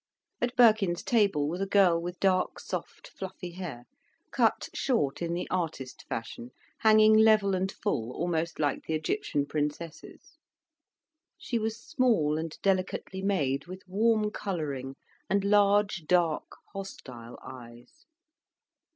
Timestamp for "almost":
8.13-8.57